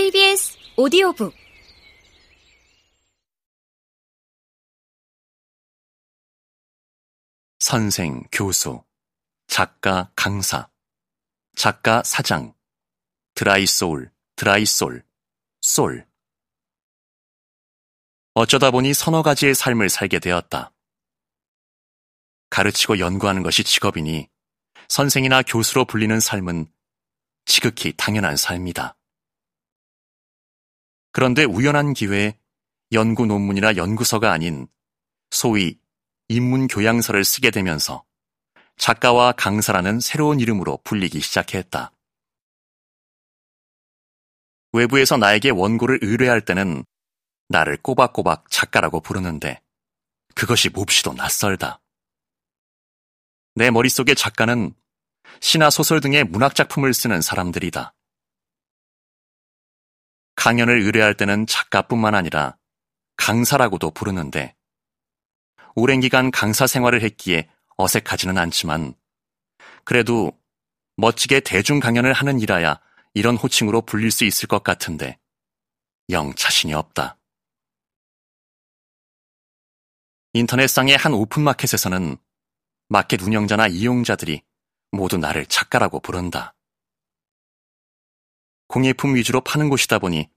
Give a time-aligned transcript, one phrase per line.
[0.00, 1.34] KBS 오디오북
[7.58, 8.82] 선생, 교수,
[9.46, 10.70] 작가, 강사,
[11.54, 12.54] 작가, 사장,
[13.34, 15.04] 드라이소울, 드라이솔,
[15.60, 16.08] 솔.
[18.32, 20.72] 어쩌다 보니 서너 가지의 삶을 살게 되었다.
[22.48, 24.30] 가르치고 연구하는 것이 직업이니
[24.88, 26.72] 선생이나 교수로 불리는 삶은
[27.44, 28.96] 지극히 당연한 삶이다.
[31.20, 32.34] 그런데 우연한 기회에
[32.92, 34.66] 연구 논문이나 연구서가 아닌
[35.30, 35.78] 소위
[36.28, 38.06] 인문 교양서를 쓰게 되면서
[38.78, 41.92] 작가와 강사라는 새로운 이름으로 불리기 시작했다.
[44.72, 46.86] 외부에서 나에게 원고를 의뢰할 때는
[47.50, 49.60] 나를 꼬박꼬박 작가라고 부르는데
[50.34, 51.82] 그것이 몹시도 낯설다.
[53.56, 54.72] 내 머릿속의 작가는
[55.42, 57.92] 시나 소설 등의 문학작품을 쓰는 사람들이다.
[60.40, 62.56] 강연을 의뢰할 때는 작가뿐만 아니라
[63.18, 64.56] 강사라고도 부르는데
[65.74, 68.94] 오랜 기간 강사 생활을 했기에 어색하지는 않지만
[69.84, 70.32] 그래도
[70.96, 72.80] 멋지게 대중 강연을 하는 일이야
[73.12, 75.18] 이런 호칭으로 불릴 수 있을 것 같은데
[76.08, 77.18] 영 자신이 없다.
[80.32, 82.16] 인터넷상의 한 오픈마켓에서는
[82.88, 84.40] 마켓 운영자나 이용자들이
[84.90, 86.54] 모두 나를 작가라고 부른다.
[88.70, 90.30] 공예품 위주로 파는 곳이다 보니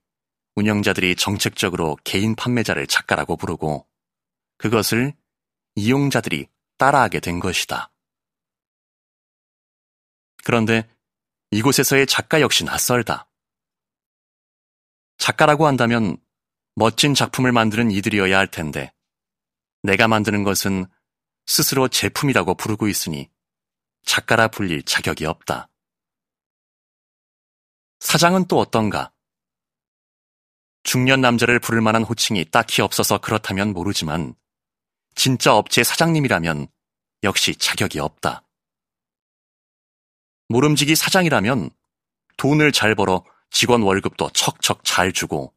[0.56, 3.88] 운영자들이 정책적으로 개인 판매자를 작가라고 부르고
[4.58, 5.14] 그것을
[5.76, 6.48] 이용자들이
[6.80, 7.92] 따라하게 된 것이다.
[10.44, 10.90] 그런데
[11.52, 13.30] 이곳에서의 작가 역시 낯설다.
[15.20, 16.18] 작가라고 한다면
[16.74, 18.92] 멋진 작품을 만드는 이들이어야 할 텐데
[19.84, 20.88] 내가 만드는 것은
[21.46, 23.30] 스스로 제품이라고 부르고 있으니
[24.06, 25.70] 작가라 불릴 자격이 없다.
[28.04, 29.12] 사장은 또 어떤가?
[30.84, 34.36] 중년 남자를 부를 만한 호칭이 딱히 없어서 그렇다면 모르지만
[35.16, 36.68] 진짜 업체 사장님이라면
[37.24, 38.44] 역시 자격이 없다.
[40.50, 41.70] 모름지기 사장이라면
[42.36, 45.54] 돈을 잘 벌어 직원 월급도 척척 잘 주고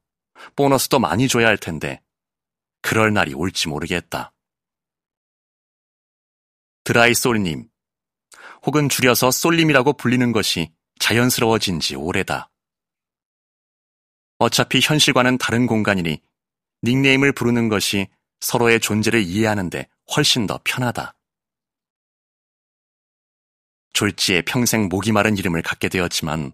[0.54, 2.00] 보너스도 많이 줘야 할 텐데
[2.81, 4.32] 그럴 날이 올지 모르겠다.
[6.84, 7.69] 드라이솔님,
[8.62, 10.75] 혹은 줄여서 솔림이라고 불리는 것이
[11.06, 12.50] 자연스러워진 지 오래다.
[14.39, 16.21] 어차피 현실과는 다른 공간이니
[16.83, 18.09] 닉네임을 부르는 것이
[18.41, 21.15] 서로의 존재를 이해하는데 훨씬 더 편하다.
[23.93, 26.53] 졸지에 평생 목이 마른 이름을 갖게 되었지만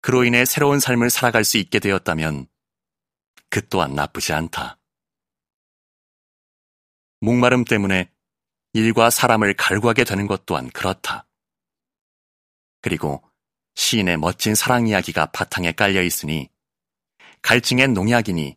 [0.00, 2.46] 그로 인해 새로운 삶을 살아갈 수 있게 되었다면
[3.50, 4.78] 그 또한 나쁘지 않다.
[7.20, 8.10] 목마름 때문에
[8.72, 11.26] 일과 사람을 갈구하게 되는 것 또한 그렇다.
[12.80, 13.22] 그리고
[13.74, 16.48] 시인의 멋진 사랑 이야기가 바탕에 깔려 있으니
[17.42, 18.56] 갈증엔 농약이니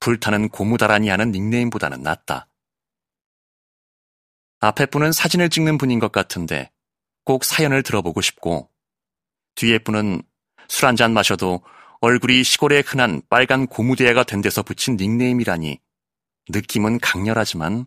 [0.00, 2.48] 불타는 고무다라니 하는 닉네임보다는 낫다.
[4.60, 6.70] 앞에 분은 사진을 찍는 분인 것 같은데
[7.24, 8.70] 꼭 사연을 들어보고 싶고
[9.56, 10.22] 뒤에 분은
[10.68, 11.62] 술 한 잔 마셔도
[12.00, 15.80] 얼굴이 시골에 흔한 빨간 고무대야가 된 데서 붙인 닉네임이라니
[16.48, 17.86] 느낌은 강렬하지만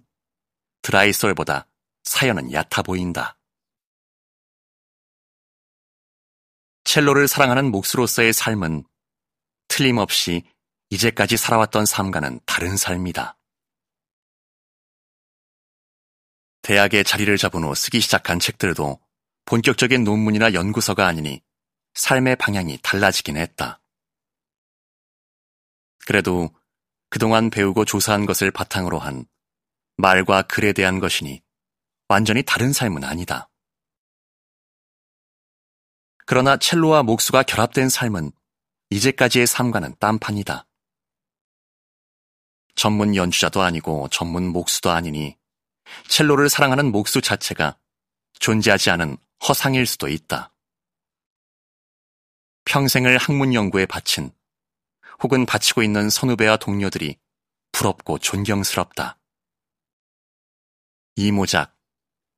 [0.81, 1.67] 드라이솔보다
[2.03, 3.36] 사연은 얕아 보인다.
[6.87, 8.85] 첼로를 사랑하는 몫으로서의 삶은
[9.67, 10.43] 틀림없이
[10.89, 13.37] 이제까지 살아왔던 삶과는 다른 삶이다.
[16.61, 19.01] 대학에 자리를 잡은 후 쓰기 시작한 책들도
[19.43, 21.41] 본격적인 논문이나 연구서가 아니니
[21.93, 23.81] 삶의 방향이 달라지긴 했다.
[26.05, 26.49] 그래도
[27.09, 29.25] 그동안 배우고 조사한 것을 바탕으로 한
[29.97, 31.41] 말과 글에 대한 것이니
[32.07, 33.49] 완전히 다른 삶은 아니다.
[36.27, 38.33] 그러나 첼로와 목수가 결합된 삶은
[38.89, 40.67] 이제까지의 삶과는 딴판이다.
[42.75, 45.37] 전문 연주자도 아니고 전문 목수도 아니니
[46.09, 47.77] 첼로를 사랑하는 목수 자체가
[48.39, 49.15] 존재하지 않은
[49.47, 50.53] 허상일 수도 있다.
[52.65, 54.29] 평생을 학문 연구에 바친
[55.23, 57.17] 혹은 바치고 있는 선후배와 동료들이
[57.71, 59.17] 부럽고 존경스럽다.
[61.15, 61.73] 이모작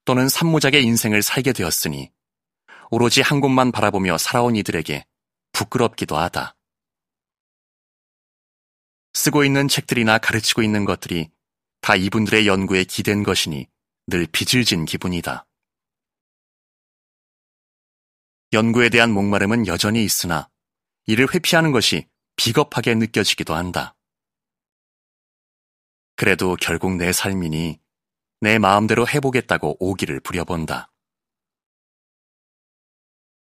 [0.05, 2.11] 또는 삼모작의 인생을 살게 되었으니
[2.91, 5.05] 오로지 한 곳만 바라보며 살아온 이들에게
[5.51, 6.55] 부끄럽기도 하다.
[9.13, 11.29] 쓰고 있는 책들이나 가르치고 있는 것들이
[11.81, 13.67] 다 이분들의 연구에 기댄 것이니
[14.07, 15.45] 늘 빚을 진 기분이다.
[18.53, 20.49] 연구에 대한 목마름은 여전히 있으나
[21.05, 23.95] 이를 회피하는 것이 비겁하게 느껴지기도 한다.
[26.15, 27.79] 그래도 결국 내 삶이니
[28.41, 30.91] 내 마음대로 해보겠다고 오기를 부려본다.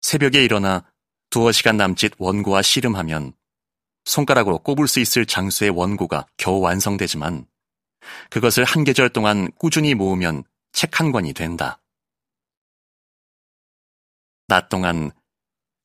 [0.05, 0.85] 새벽에 일어나
[1.31, 3.33] 두어 시간 남짓 원고와 씨름하면
[4.05, 7.47] 손가락으로 꼽을 수 있을 장수의 원고가 겨우 완성되지만
[8.29, 11.81] 그것을 한 계절 동안 꾸준히 모으면 책 한 권이 된다.
[14.47, 15.11] 낮 동안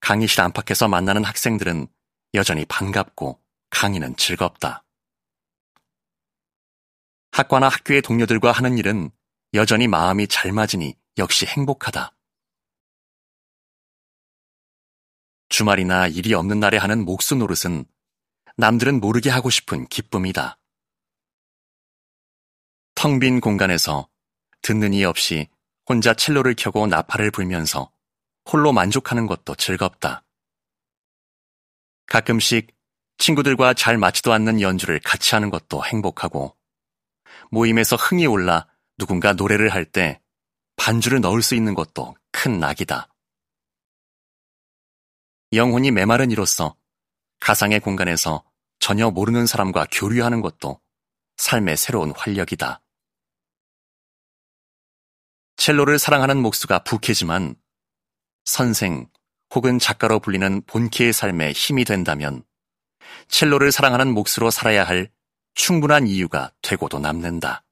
[0.01, 1.87] 강의실 안팎에서 만나는 학생들은
[2.33, 4.83] 여전히 반갑고 강의는 즐겁다.
[7.31, 9.11] 학과나 학교의 동료들과 하는 일은
[9.53, 12.18] 여전히 마음이 잘 맞으니 역시 행복하다.
[15.59, 17.83] 주말이나 일이 없는 날에 하는 목수 노릇은
[18.55, 20.57] 남들은 모르게 하고 싶은 기쁨이다.
[22.95, 24.07] 텅 빈 공간에서
[24.61, 25.49] 듣는 이 없이
[25.85, 27.91] 혼자 첼로를 켜고 나팔을 불면서
[28.49, 30.23] 홀로 만족하는 것도 즐겁다.
[32.07, 32.73] 가끔씩
[33.17, 36.55] 친구들과 잘 맞지도 않는 연주를 같이 하는 것도 행복하고
[37.51, 38.65] 모임에서 흥이 올라
[38.97, 40.21] 누군가 노래를 할 때
[40.77, 43.09] 반주를 넣을 수 있는 것도 큰 낙이다.
[45.51, 46.75] 영혼이 메마른 이로써
[47.39, 48.43] 가상의 공간에서
[48.79, 50.79] 전혀 모르는 사람과 교류하는 것도
[51.37, 52.81] 삶의 새로운 활력이다.
[55.57, 57.55] 첼로를 사랑하는 목수가 부캐지만
[58.45, 59.09] 선생
[59.53, 62.43] 혹은 작가로 불리는 본캐의 삶에 힘이 된다면
[63.27, 65.11] 첼로를 사랑하는 목수로 살아야 할
[65.55, 67.63] 충분한 이유가 되고도 남는다.